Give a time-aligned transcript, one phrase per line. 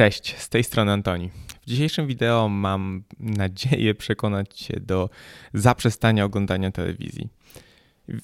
[0.00, 1.30] Cześć, z tej strony Antoni.
[1.62, 5.10] W dzisiejszym wideo mam nadzieję przekonać Cię do
[5.54, 7.28] zaprzestania oglądania telewizji.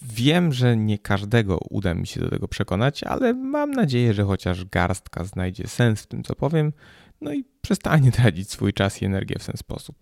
[0.03, 4.65] Wiem, że nie każdego uda mi się do tego przekonać, ale mam nadzieję, że chociaż
[4.65, 6.73] garstka znajdzie sens w tym, co powiem,
[7.21, 9.97] no i przestanie tracić swój czas i energię w ten sposób.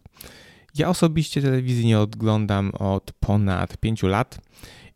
[0.74, 4.38] Ja osobiście telewizji nie oglądam od ponad 5 lat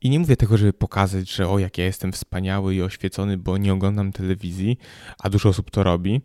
[0.01, 3.59] i nie mówię tego, żeby pokazać, że o jak ja jestem wspaniały i oświecony, bo
[3.59, 4.79] nie oglądam telewizji,
[5.19, 6.21] a dużo osób to robi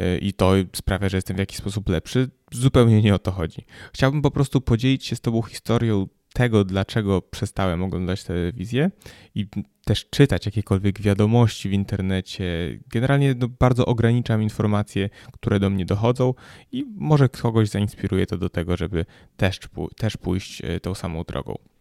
[0.00, 2.30] y, i to sprawia, że jestem w jakiś sposób lepszy.
[2.52, 3.66] Zupełnie nie o to chodzi.
[3.92, 8.90] Chciałbym po prostu podzielić się z Tobą historią tego, dlaczego przestałem oglądać telewizję
[9.34, 9.46] i
[9.84, 12.44] też czytać jakiekolwiek wiadomości w internecie.
[12.88, 16.34] Generalnie no, bardzo ograniczam informacje, które do mnie dochodzą
[16.72, 19.04] i może kogoś zainspiruje to do tego, żeby
[19.36, 19.60] też,
[19.96, 21.71] też pójść y, tą samą drogą.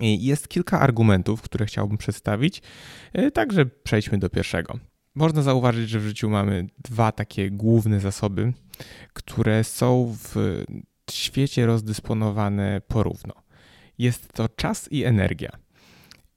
[0.00, 2.62] Jest kilka argumentów, które chciałbym przedstawić,
[3.12, 4.78] e, także przejdźmy do pierwszego.
[5.14, 8.52] Można zauważyć, że w życiu mamy dwa takie główne zasoby,
[9.12, 10.64] które są w
[11.10, 13.34] świecie rozdysponowane porówno.
[13.98, 15.50] Jest to czas i energia.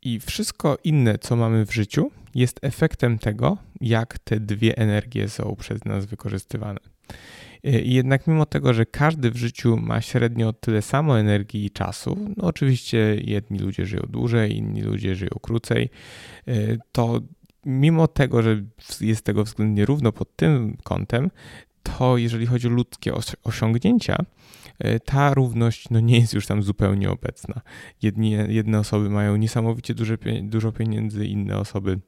[0.01, 5.55] I wszystko inne, co mamy w życiu, jest efektem tego, jak te dwie energie są
[5.59, 6.79] przez nas wykorzystywane.
[7.65, 12.17] Y, jednak mimo tego, że każdy w życiu ma średnio tyle samo energii i czasu,
[12.37, 15.89] no oczywiście jedni ludzie żyją dłużej, inni ludzie żyją krócej,
[16.47, 17.19] y, to
[17.65, 18.63] mimo tego, że
[19.01, 21.31] jest tego względnie równo pod tym kątem,
[21.83, 24.17] to jeżeli chodzi o ludzkie osiągnięcia,
[24.85, 27.61] y, ta równość no, nie jest już tam zupełnie obecna.
[28.01, 31.99] Jedni, jedne osoby mają niesamowicie duże, dużo pieniędzy, inne osoby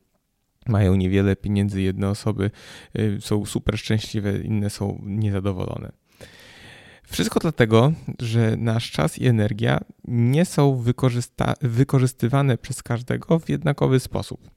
[0.68, 2.52] mają niewiele pieniędzy, jedne osoby
[3.00, 5.92] y, są super szczęśliwe, inne są niezadowolone.
[7.08, 10.84] Wszystko dlatego, że nasz czas i energia nie są
[11.62, 14.50] wykorzystywane przez każdego w jednakowy sposób.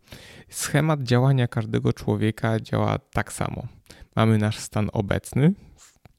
[0.49, 3.67] Schemat działania każdego człowieka działa tak samo.
[4.17, 5.55] Mamy nasz stan obecny,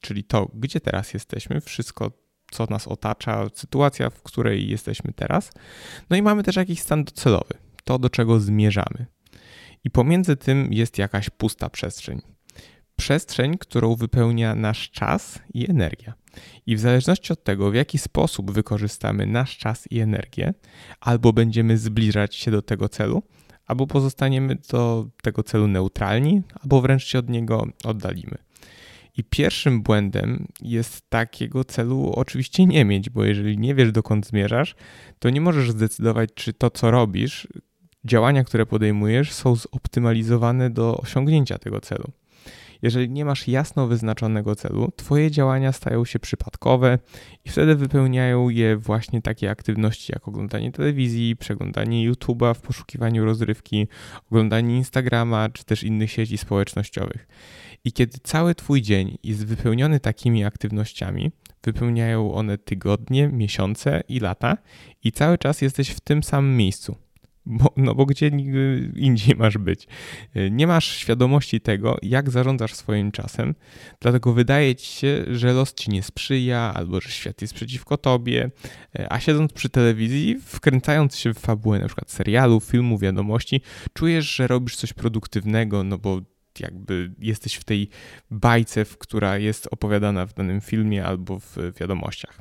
[0.00, 2.10] czyli to, gdzie teraz jesteśmy, wszystko,
[2.50, 5.52] co nas otacza, sytuacja, w której jesteśmy teraz.
[6.10, 9.06] No i mamy też jakiś stan docelowy, to, do czego zmierzamy
[9.84, 12.22] i pomiędzy tym jest jakaś pusta przestrzeń.
[12.96, 16.14] Przestrzeń, którą wypełnia nasz czas i energia.
[16.66, 20.54] I w zależności od tego, w jaki sposób wykorzystamy nasz czas i energię,
[21.00, 23.22] albo będziemy zbliżać się do tego celu,
[23.66, 28.38] albo pozostaniemy do tego celu neutralni, albo wręcz się od niego oddalimy.
[29.16, 34.74] I pierwszym błędem jest takiego celu oczywiście nie mieć, bo jeżeli nie wiesz dokąd zmierzasz,
[35.18, 37.48] to nie możesz zdecydować, czy to, co robisz,
[38.04, 42.12] działania, które podejmujesz, są zoptymalizowane do osiągnięcia tego celu.
[42.82, 46.98] Jeżeli nie masz jasno wyznaczonego celu, Twoje działania stają się przypadkowe
[47.44, 53.88] i wtedy wypełniają je właśnie takie aktywności jak oglądanie telewizji, przeglądanie YouTube'a w poszukiwaniu rozrywki,
[54.30, 57.28] oglądanie Instagrama czy też innych sieci społecznościowych.
[57.84, 61.30] I kiedy cały Twój dzień jest wypełniony takimi aktywnościami,
[61.64, 64.56] wypełniają one tygodnie, miesiące i lata,
[65.04, 66.96] i cały czas jesteś w tym samym miejscu
[67.48, 68.26] bo, no bo gdzie
[68.96, 69.86] indziej masz być.
[70.50, 73.54] Nie masz świadomości tego, jak zarządzasz swoim czasem,
[74.00, 78.50] dlatego wydaje ci się, że los ci nie sprzyja, albo że świat jest przeciwko tobie,
[78.98, 83.60] e, a siedząc przy telewizji, wkręcając się w fabułę przykład serialu, filmu, wiadomości,
[83.92, 86.20] czujesz, że robisz coś produktywnego, no bo
[86.60, 87.88] jakby jesteś w tej
[88.30, 92.40] bajce, która jest opowiadana w danym filmie albo w wiadomościach.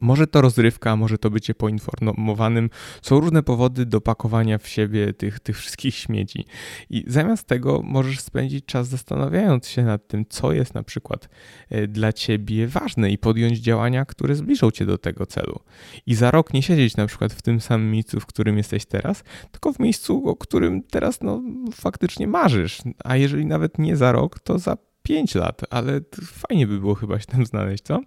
[0.00, 2.70] Może to rozrywka, może to bycie poinformowanym.
[3.02, 6.46] Są różne powody do pakowania w siebie tych, tych wszystkich śmieci.
[6.90, 11.28] I zamiast tego możesz spędzić czas zastanawiając się nad tym, co jest na przykład
[11.70, 15.60] e, dla ciebie ważne i podjąć działania, które zbliżą cię do tego celu.
[16.06, 19.24] I za rok nie siedzieć na przykład w tym samym miejscu, w którym jesteś teraz,
[19.52, 21.42] tylko w miejscu, o którym teraz no,
[21.72, 22.78] faktycznie marzysz.
[23.04, 27.18] A jeżeli nawet nie za rok, to za pięć lat, ale fajnie by było chyba
[27.18, 28.00] się tam znaleźć, co?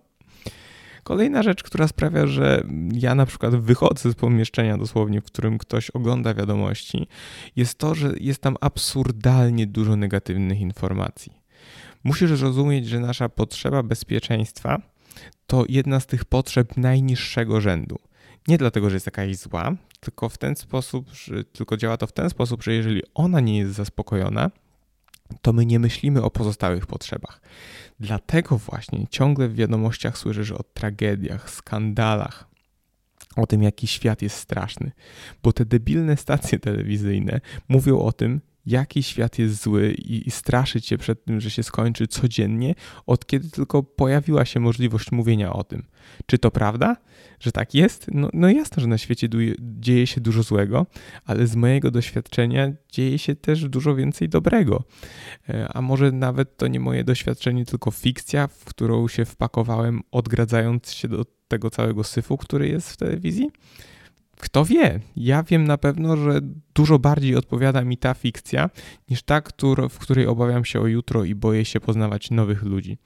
[1.07, 2.63] Kolejna rzecz, która sprawia, że
[2.93, 7.07] ja na przykład wychodzę z pomieszczenia dosłownie, w którym ktoś ogląda wiadomości,
[7.55, 11.33] jest to, że jest tam absurdalnie dużo negatywnych informacji.
[12.03, 14.81] Musisz zrozumieć, że nasza potrzeba bezpieczeństwa
[15.45, 17.99] to jedna z tych potrzeb najniższego rzędu.
[18.47, 22.11] Nie dlatego, że jest jakaś zła, tylko w ten sposób, że, tylko działa to w
[22.11, 24.51] ten sposób, że jeżeli ona nie jest zaspokojona,
[25.41, 27.41] to my nie myślimy o pozostałych potrzebach.
[27.99, 32.47] Dlatego właśnie ciągle w wiadomościach słyszysz o tragediach, skandalach,
[33.35, 34.91] o tym, jaki świat jest straszny,
[35.43, 40.85] bo te debilne stacje telewizyjne mówią o tym, jaki świat jest zły i, i straszyć
[40.85, 42.75] się przed tym, że się skończy codziennie,
[43.05, 45.83] od kiedy tylko pojawiła się możliwość mówienia o tym.
[46.25, 46.97] Czy to prawda,
[47.39, 48.07] że tak jest?
[48.13, 48.47] No, no
[48.77, 49.29] że na świecie
[49.59, 50.85] dzieje się dużo złego,
[51.25, 54.83] ale z mojego doświadczenia dzieje się też dużo więcej dobrego.
[55.49, 60.91] E, a może nawet to nie moje doświadczenie, tylko fikcja, w którą się wpakowałem, odgradzając
[60.91, 63.51] się do tego całego syfu, który jest w telewizji?
[64.39, 64.99] Kto wie?
[65.15, 66.39] Ja wiem na pewno, że
[66.75, 68.69] dużo bardziej odpowiada mi ta fikcja
[69.09, 69.41] niż ta,
[69.89, 72.97] w której obawiam się o jutro i boję się poznawać nowych ludzi.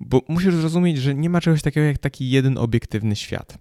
[0.00, 3.58] Bo musisz zrozumieć, że nie ma czegoś takiego jak taki jeden obiektywny świat.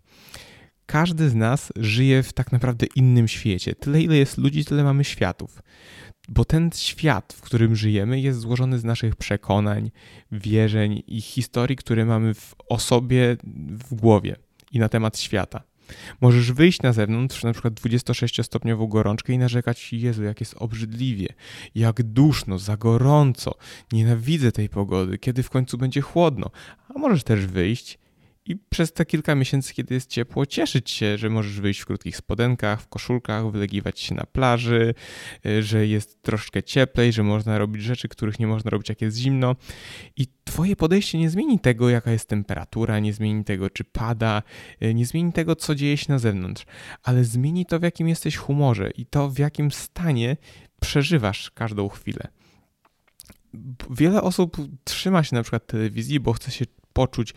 [0.86, 3.76] Każdy z nas żyje w tak naprawdę innym świecie.
[3.76, 5.62] Tyle, ile jest ludzi, tyle mamy światów.
[6.30, 9.92] Bo ten świat, w którym żyjemy, jest złożony z naszych przekonań,
[10.32, 13.38] wierzeń i historii, które mamy w osobie,
[13.70, 14.36] w głowie
[14.72, 15.64] i na temat świata.
[16.22, 21.28] Możesz wyjść na zewnątrz, na przykład 26-stopniową gorączkę i narzekać, Jezu, jak jest obrzydliwie,
[21.76, 23.56] jak duszno, za gorąco,
[23.92, 26.50] nienawidzę tej pogody, kiedy w końcu będzie chłodno.
[26.96, 28.00] A możesz też wyjść
[28.50, 32.18] i przez te kilka miesięcy, kiedy jest ciepło, cieszyć się, że możesz wyjść w krótkich
[32.18, 34.94] spodenkach, w koszulkach, wylegiwać się na plaży,
[35.46, 39.18] y, że jest troszkę cieplej, że można robić rzeczy, których nie można robić, jak jest
[39.18, 39.56] zimno.
[40.18, 44.44] I Twoje podejście nie zmieni tego, jaka jest temperatura, nie zmieni tego, czy pada,
[44.84, 46.66] y, nie zmieni tego, co dzieje się na zewnątrz,
[47.04, 50.38] ale zmieni to, w jakim jesteś humorze i to, w jakim stanie
[50.82, 52.28] przeżywasz każdą chwilę.
[53.90, 57.34] Wiele osób trzyma się na przykład telewizji, bo chce się poczuć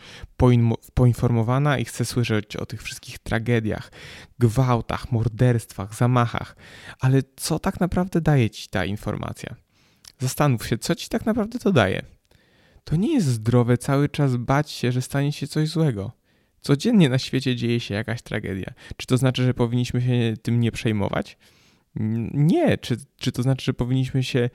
[0.95, 3.93] poinformowana i chce słyszeć o tych wszystkich tragediach,
[4.39, 6.57] gwałtach, morderstwach, zamachach.
[7.01, 9.55] Ale co tak naprawdę daje ci ta informacja?
[10.19, 12.03] Zastanów się, co ci tak naprawdę to daje.
[12.85, 16.13] To nie jest zdrowe cały czas bać się, że stanie się coś złego.
[16.61, 18.73] Codziennie na świecie dzieje się jakaś tragedia.
[18.97, 21.39] Czy to znaczy, że powinniśmy się tym nie przejmować?
[22.35, 22.79] Nie.
[22.79, 24.51] Czy, czy to znaczy, że powinniśmy się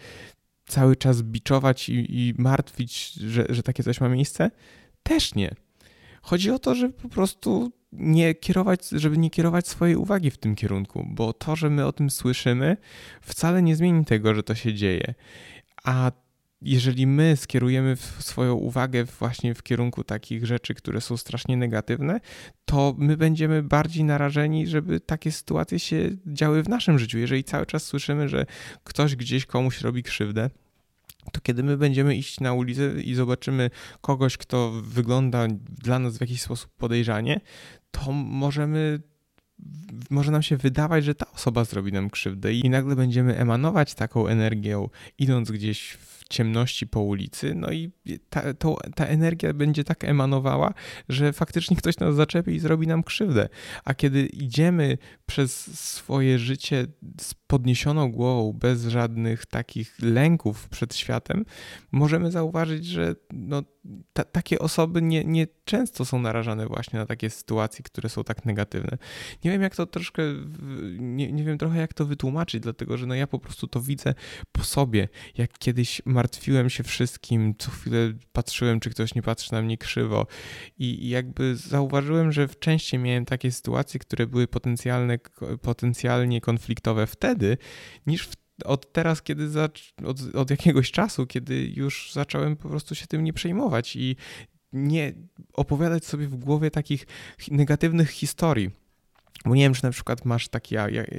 [0.66, 4.52] cały czas biczować i, i martwić, że, że takie coś ma miejsce?
[5.08, 5.56] Też nie.
[6.22, 10.56] Chodzi o to, żeby po prostu nie kierować, żeby nie kierować swojej uwagi w tym
[10.56, 12.78] kierunku, bo to, że my o tym słyszymy,
[13.22, 15.14] wcale nie zmieni tego, że to się dzieje.
[15.84, 16.12] A
[16.62, 22.20] jeżeli my skierujemy swoją uwagę właśnie w kierunku takich rzeczy, które są strasznie negatywne,
[22.66, 27.18] to my będziemy bardziej narażeni, żeby takie sytuacje się działy w naszym życiu.
[27.18, 28.46] Jeżeli cały czas słyszymy, że
[28.84, 30.50] ktoś gdzieś komuś robi krzywdę,
[31.32, 33.70] to kiedy my będziemy iść na ulicę i zobaczymy
[34.02, 37.42] kogoś, kto wygląda dla nas w jakiś sposób podejrzanie,
[37.92, 39.00] to możemy
[40.10, 44.28] może nam się wydawać, że ta osoba zrobi nam krzywdę i nagle będziemy emanować taką
[44.28, 47.92] energią, idąc gdzieś w ciemności po ulicy, no i
[48.30, 50.74] ta, to, ta energia będzie tak emanowała,
[51.10, 53.50] że faktycznie ktoś nas zaczepi i zrobi nam krzywdę.
[53.86, 56.88] A kiedy idziemy przez swoje życie
[57.22, 61.46] z podniesioną głową, bez żadnych takich lęków przed światem,
[61.92, 63.64] możemy zauważyć, że no,
[64.14, 68.46] ta, takie osoby nie, nie często są narażane właśnie na takie sytuacje, które są tak
[68.46, 68.98] negatywne.
[69.44, 70.24] Nie wiem, jak to troszkę,
[71.00, 74.14] nie, nie wiem trochę, jak to wytłumaczyć, dlatego że no ja po prostu to widzę
[74.52, 79.62] po sobie, jak kiedyś martwiłem się wszystkim, co chwilę patrzyłem, czy ktoś nie patrzy na
[79.62, 80.28] mnie krzywo
[80.78, 85.18] i, jakby zauważyłem, że w części miałem takie sytuacje, które były potencjalne,
[85.62, 87.58] potencjalnie konfliktowe wtedy,
[88.08, 88.30] niż
[88.66, 89.62] od teraz, kiedy
[90.06, 94.16] od, od jakiegoś czasu, kiedy już zacząłem po prostu się tym nie przejmować i
[94.74, 95.14] nie
[95.54, 97.08] opowiadać sobie w głowie takich
[97.52, 98.72] negatywnych historii.
[99.48, 100.64] Bo nie wiem, czy na przykład masz tak,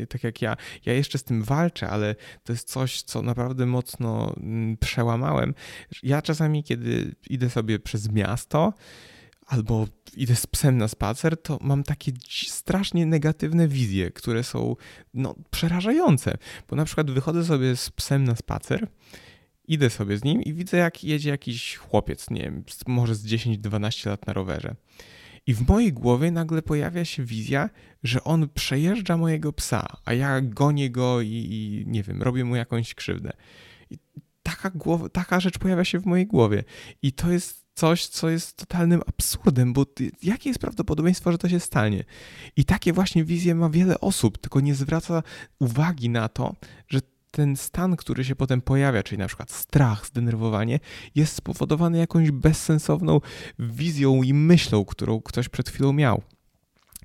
[0.09, 2.15] tak jak ja, ja jeszcze z tym walczę, ale
[2.45, 5.55] to jest coś, co naprawdę mocno mm, przełamałem.
[6.03, 8.73] Ja czasami, kiedy idę sobie przez miasto,
[9.47, 12.13] albo idę z psem na spacer, to mam takie
[12.47, 14.77] strasznie negatywne wizje, które są
[15.15, 16.39] no, przerażające.
[16.69, 18.89] Bo na przykład wychodzę sobie z psem na spacer,
[19.69, 24.07] idę sobie z nim i widzę, jak jedzie jakiś chłopiec, nie wiem, może z 10-12
[24.07, 24.75] lat na rowerze.
[25.49, 27.71] I w mojej głowie nagle pojawia się wizja,
[28.03, 32.57] że on przejeżdża mojego psa, a ja gonię go i, i nie wiem, robię mu
[32.57, 33.33] jakąś krzywdę.
[33.91, 33.99] I
[34.43, 34.71] taka,
[35.13, 36.65] taka rzecz pojawia się w mojej głowie.
[37.03, 39.87] I to jest coś, co jest totalnym absurdem, bo
[40.23, 42.05] jakie jest prawdopodobieństwo, że to się stanie?
[42.57, 45.23] I takie właśnie wizje ma wiele osób, tylko nie zwraca
[45.59, 46.55] uwagi na to,
[46.89, 50.81] że ten stan, który się potem pojawia, czyli na przykład strach, zdenerwowanie,
[51.15, 53.21] jest spowodowany jakąś bezsensowną
[53.59, 56.23] wizją i myślą, którą ktoś przed chwilą miał.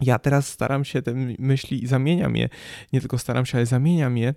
[0.01, 2.50] Ja teraz staram się te myśli i zamieniam je,
[2.94, 4.34] nie tylko staram się, ale zamieniam je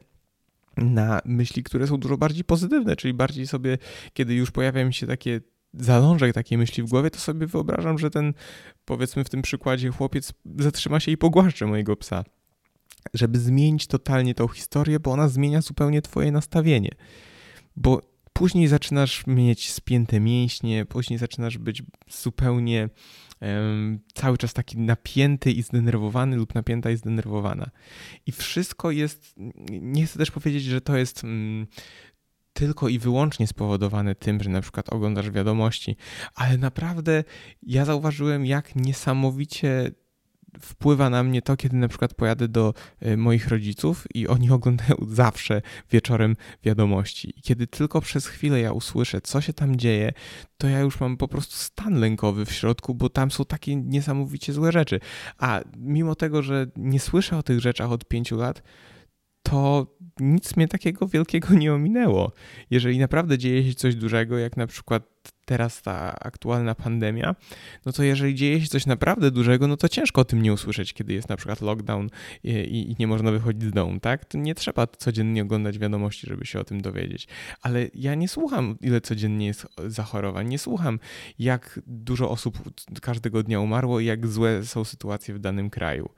[0.76, 3.78] na myśli, które są dużo bardziej pozytywne, czyli bardziej sobie,
[4.12, 5.40] kiedy już pojawiają się takie
[5.74, 8.34] zalążek takiej myśli w głowie, to sobie wyobrażam, że ten,
[8.84, 12.24] powiedzmy w tym przykładzie, chłopiec zatrzyma się i pogłaszcze mojego psa.
[13.14, 16.90] Żeby zmienić totalnie tą historię, bo ona zmienia zupełnie twoje nastawienie.
[17.76, 22.88] Bo później zaczynasz mieć spięte mięśnie, później zaczynasz być zupełnie
[23.40, 27.70] um, cały czas taki napięty i zdenerwowany lub napięta i zdenerwowana.
[28.26, 29.34] I wszystko jest,
[29.70, 31.66] nie chcę też powiedzieć, że to jest um,
[32.52, 35.96] tylko i wyłącznie spowodowane tym, że na przykład oglądasz wiadomości,
[36.34, 37.24] ale naprawdę
[37.62, 39.90] ja zauważyłem, jak niesamowicie
[40.60, 44.96] wpływa na mnie to, kiedy na przykład pojadę do e, moich rodziców i oni oglądają
[45.08, 47.34] zawsze wieczorem wiadomości.
[47.42, 50.12] Kiedy tylko przez chwilę ja usłyszę, co się tam dzieje,
[50.58, 54.52] to ja już mam po prostu stan lękowy w środku, bo tam są takie niesamowicie
[54.52, 55.00] złe rzeczy.
[55.38, 58.62] A mimo tego, że nie słyszę o tych rzeczach od pięciu lat,
[59.50, 59.86] to
[60.20, 62.32] nic mnie takiego wielkiego nie ominęło.
[62.70, 65.02] Jeżeli naprawdę dzieje się coś dużego, jak na przykład
[65.44, 67.34] teraz ta aktualna pandemia,
[67.86, 70.92] no to jeżeli dzieje się coś naprawdę dużego, no to ciężko o tym nie usłyszeć,
[70.92, 72.08] kiedy jest na przykład lockdown
[72.44, 72.50] i,
[72.90, 74.24] i, nie można wychodzić z domu, tak?
[74.24, 77.28] To nie trzeba codziennie oglądać wiadomości, żeby się o tym dowiedzieć.
[77.62, 80.98] Ale ja nie słucham, ile codziennie jest zachorowań, nie słucham,
[81.38, 82.58] jak dużo osób
[83.02, 86.08] każdego dnia umarło i jak złe są sytuacje w danym kraju.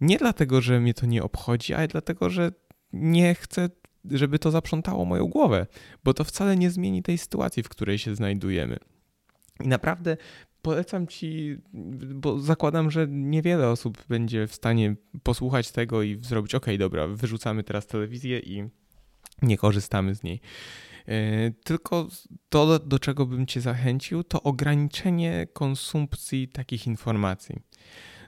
[0.00, 2.52] Nie dlatego, że mnie to nie obchodzi, ale dlatego, że
[3.00, 3.70] nie chcę,
[4.10, 5.66] żeby to zaprzątało moją głowę,
[6.04, 8.76] bo to wcale nie zmieni tej sytuacji, w której się znajdujemy.
[9.60, 10.16] I naprawdę
[10.62, 11.58] polecam ci,
[12.14, 17.64] bo zakładam, że niewiele osób będzie w stanie posłuchać tego i zrobić: OK, dobra, wyrzucamy
[17.64, 18.68] teraz telewizję i
[19.42, 20.40] nie korzystamy z niej.
[21.08, 22.08] E, tylko
[22.48, 27.56] to, do czego bym Cię zachęcił, to ograniczenie konsumpcji takich informacji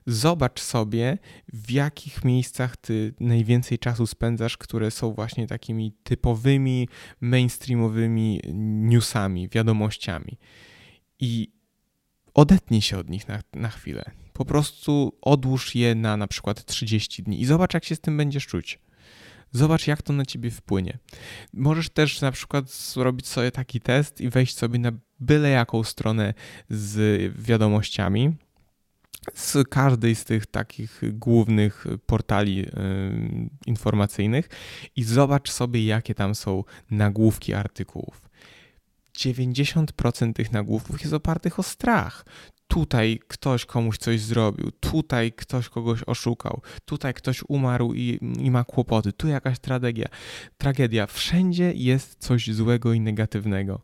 [0.08, 1.18] zobacz sobie,
[1.52, 6.88] w jakich miejscach ty najwięcej czasu spędzasz, które są właśnie takimi typowymi,
[7.20, 8.40] mainstreamowymi
[8.82, 10.38] newsami, wiadomościami.
[11.20, 11.52] I
[12.34, 14.10] odetnij się od nich na, na chwilę.
[14.32, 18.16] Po prostu odłóż je na na przykład 30 dni i zobacz, jak się z tym
[18.16, 18.78] będziesz czuć.
[19.52, 20.98] Zobacz, jak to na ciebie wpłynie.
[21.52, 26.34] Możesz też na przykład zrobić sobie taki test i wejść sobie na byle jaką stronę
[26.68, 28.36] z wiadomościami
[29.34, 32.66] z każdej z tych takich głównych portali
[33.66, 34.48] informacyjnych
[34.96, 38.28] i zobacz sobie, jakie tam są nagłówki artykułów.
[39.18, 42.24] 90% tych nagłówków jest opartych o strach.
[42.68, 48.64] Tutaj ktoś komuś coś zrobił, tutaj ktoś kogoś oszukał, tutaj ktoś umarł i, i ma
[48.64, 50.08] kłopoty, tu jakaś tragedia.
[50.58, 51.06] Tragedia.
[51.06, 53.80] Wszędzie jest coś złego i negatywnego.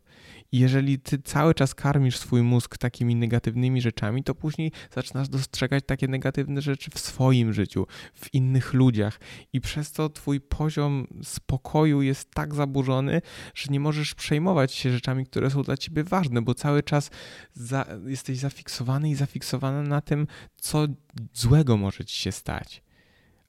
[0.51, 6.07] Jeżeli ty cały czas karmisz swój mózg takimi negatywnymi rzeczami, to później zaczynasz dostrzegać takie
[6.07, 9.19] negatywne rzeczy w swoim życiu, w innych ludziach.
[9.53, 13.21] I przez to twój poziom spokoju jest tak zaburzony,
[13.55, 17.09] że nie możesz przejmować się rzeczami, które są dla ciebie ważne, bo cały czas
[17.53, 20.87] za, jesteś zafiksowany i zafiksowana na tym, co
[21.33, 22.83] złego może ci się stać.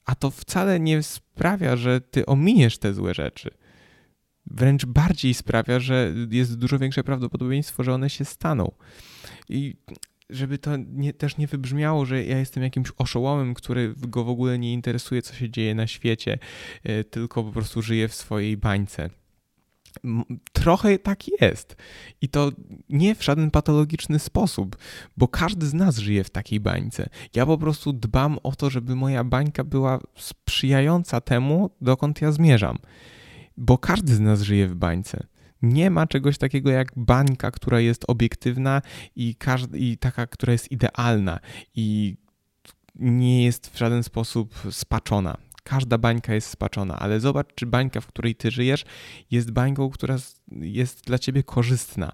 [0.04, 3.50] A to wcale nie sprawia, że ty ominiesz te złe rzeczy
[4.46, 8.72] wręcz bardziej sprawia, że jest dużo większe prawdopodobieństwo, że one się staną.
[9.48, 9.76] I
[10.30, 14.58] żeby to nie, też nie wybrzmiało, że ja jestem jakimś oszołomem, który go w ogóle
[14.58, 16.38] nie interesuje, co się dzieje na świecie,
[16.84, 19.10] e, tylko po prostu żyje w swojej bańce.
[20.52, 21.76] Trochę tak jest.
[22.20, 22.52] I to
[22.88, 24.76] nie w żaden patologiczny sposób,
[25.16, 27.08] bo każdy z nas żyje w takiej bańce.
[27.34, 32.78] Ja po prostu dbam o to, żeby moja bańka była sprzyjająca temu, dokąd ja zmierzam
[33.56, 35.26] bo każdy z nas żyje w bańce.
[35.62, 38.82] Nie ma czegoś takiego jak bańka, która jest obiektywna
[39.16, 41.40] i, każdy, i taka, która jest idealna
[41.74, 42.16] i
[42.94, 45.36] nie jest w żaden sposób spaczona.
[45.62, 48.84] Każda bańka jest spaczona, ale zobacz, czy bańka, w której ty żyjesz,
[49.30, 50.16] jest bańką, która
[50.52, 52.12] jest dla ciebie korzystna.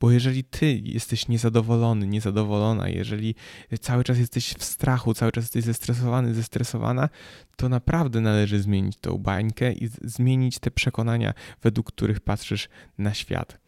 [0.00, 3.34] Bo jeżeli ty jesteś niezadowolony, niezadowolona, jeżeli
[3.80, 7.08] cały czas jesteś w strachu, cały czas jesteś zestresowany, zestresowana,
[7.56, 13.58] to naprawdę należy zmienić tą bańkę i zmienić te przekonania, według których patrzysz na świat.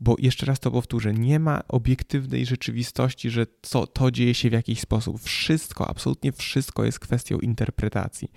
[0.00, 4.52] Bo jeszcze raz to powtórzę, nie ma obiektywnej rzeczywistości, że to, to dzieje się w
[4.52, 5.22] jakiś sposób.
[5.22, 8.28] Wszystko, absolutnie wszystko jest kwestią interpretacji.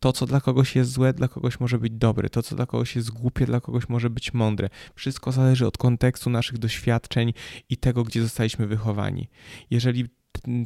[0.00, 2.30] To, co dla kogoś jest złe, dla kogoś może być dobre.
[2.30, 4.68] To, co dla kogoś jest głupie, dla kogoś może być mądre.
[4.94, 7.32] Wszystko zależy od kontekstu naszych doświadczeń
[7.68, 9.28] i tego, gdzie zostaliśmy wychowani.
[9.70, 10.06] Jeżeli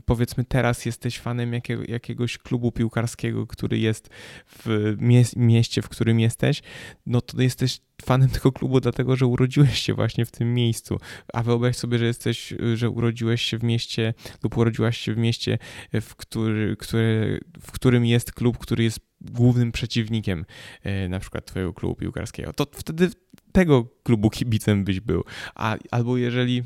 [0.04, 4.08] powiedzmy teraz jesteś fanem jakiego, jakiegoś klubu piłkarskiego, który jest
[4.46, 4.96] w
[5.36, 6.62] mieście, w którym jesteś,
[7.06, 10.98] no to jesteś fanem tego klubu dlatego, że urodziłeś się właśnie w tym miejscu.
[11.32, 15.58] A wyobraź sobie, że jesteś, że urodziłeś się w mieście lub urodziłaś się w mieście,
[15.92, 20.44] w, który, który, w którym jest klub, który jest głównym przeciwnikiem
[20.82, 22.52] e, na przykład twojego klubu piłkarskiego.
[22.52, 23.10] To wtedy
[23.52, 25.24] tego klubu kibicem byś był.
[25.54, 26.62] A, albo jeżeli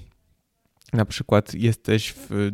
[0.93, 2.51] na przykład jesteś w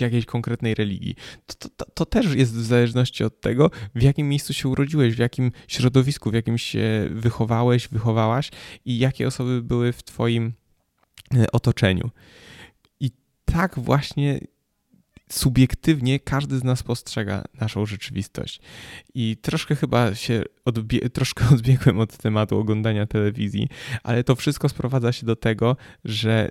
[0.00, 1.14] jakiejś konkretnej religii,
[1.46, 5.18] to, to, to, też jest w zależności od tego, w jakim miejscu się urodziłeś, w
[5.18, 8.50] jakim środowisku, w jakim się wychowałeś, wychowałaś
[8.84, 10.52] i jakie osoby były w Twoim
[11.34, 12.10] e, otoczeniu.
[13.00, 13.10] I
[13.44, 14.40] tak właśnie
[15.36, 18.60] subiektywnie każdy z nas postrzega naszą rzeczywistość.
[19.14, 23.68] I troszkę chyba się odbie troszkę odbiegłem od tematu oglądania telewizji,
[24.02, 26.48] ale to wszystko sprowadza się do tego, że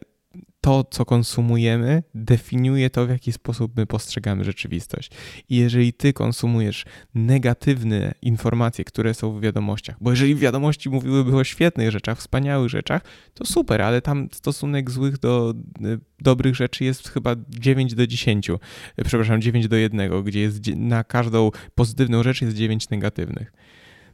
[0.61, 5.11] to, co konsumujemy, definiuje to, w jaki sposób my postrzegamy rzeczywistość.
[5.49, 6.85] I jeżeli ty konsumujesz
[7.15, 13.01] negatywne informacje, które są w wiadomościach, bo jeżeli wiadomości mówiłyby o świetnych rzeczach, wspaniałych rzeczach,
[13.33, 15.53] to super, ale tam stosunek złych do
[15.85, 18.59] y, dobrych rzeczy jest chyba 9 do 10, y,
[19.05, 23.53] przepraszam, 9 do 1, gdzie jest na każdą pozytywną rzecz jest 9 negatywnych.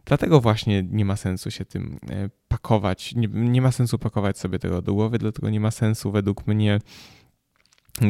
[0.10, 4.60] Dlatego właśnie nie ma sensu się tym e, pakować, nie, nie ma sensu pakować sobie
[4.60, 6.80] tego do głowy, dlatego nie ma sensu według mnie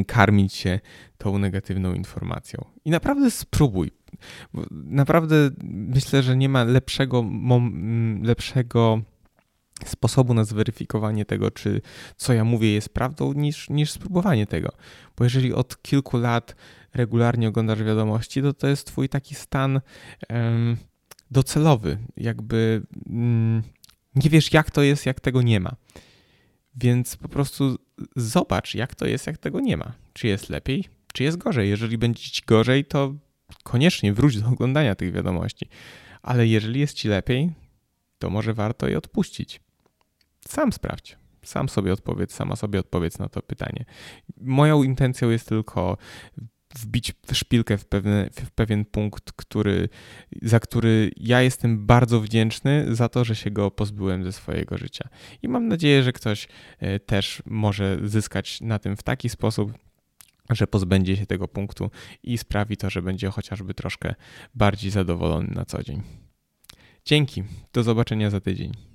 [0.08, 0.80] karmić się
[1.18, 2.66] tą negatywną informacją.
[2.86, 3.92] I naprawdę spróbuj.
[4.72, 7.26] Naprawdę myślę, że nie ma lepszego,
[8.22, 9.02] lepszego
[9.86, 11.82] sposobu na zweryfikowanie tego, czy
[12.18, 14.70] co ja mówię jest prawdą, niż, niż spróbowanie tego.
[15.18, 16.56] Bo jeżeli od kilku lat
[16.94, 19.82] regularnie oglądasz wiadomości, to to jest twój taki stan
[21.32, 21.98] docelowy.
[22.18, 23.64] Jakby mm,
[24.16, 25.76] nie wiesz, jak to jest, jak tego nie ma.
[26.76, 27.78] Więc po prostu
[28.16, 29.94] zobacz, jak to jest, jak tego nie ma.
[30.14, 31.70] Czy jest lepiej, czy jest gorzej.
[31.70, 33.14] Jeżeli będzie ci gorzej, to
[33.64, 35.70] koniecznie wróć do oglądania tych wiadomości.
[36.22, 37.52] Ale jeżeli jest ci lepiej,
[38.20, 39.62] to może warto je odpuścić.
[40.48, 41.18] Sam sprawdź.
[41.44, 43.86] Sam sobie odpowiedz, sama sobie odpowiedz na to pytanie.
[44.42, 45.98] Moją intencją jest tylko
[46.76, 49.90] wbić szpilkę w, pewne, w pewien punkt, który,
[50.42, 55.10] za który ja jestem bardzo wdzięczny za to, że się go pozbyłem ze swojego życia.
[55.42, 56.48] I mam nadzieję, że ktoś
[56.80, 59.74] e, też może zyskać na tym w taki sposób,
[60.50, 61.92] że pozbędzie się tego punktu
[62.24, 64.16] i sprawi to, że będzie chociażby troszkę
[64.56, 66.02] bardziej zadowolony na co dzień.
[67.06, 67.44] Dzięki.
[67.74, 68.89] Do zobaczenia za tydzień.